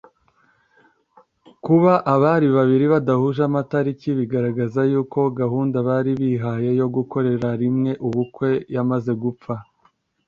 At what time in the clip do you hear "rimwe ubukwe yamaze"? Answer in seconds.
7.61-9.11